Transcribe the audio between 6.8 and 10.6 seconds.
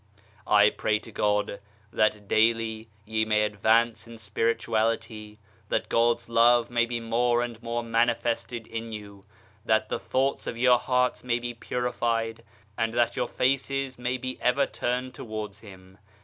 be more and more manifested in you, that the thoughts of